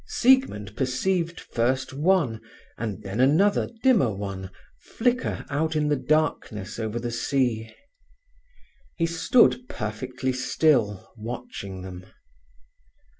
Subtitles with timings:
[0.07, 2.41] Siegmund perceived first one,
[2.75, 7.71] and then another dimmer one, flicker out in the darkness over the sea.
[8.95, 12.07] He stood perfectly still, watching them.